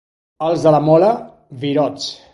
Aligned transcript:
Els 0.45 0.63
de 0.67 0.73
la 0.77 0.81
Mola, 0.87 1.13
virots. 1.67 2.13